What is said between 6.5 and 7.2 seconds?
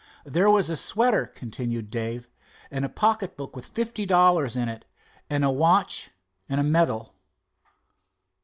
a medal."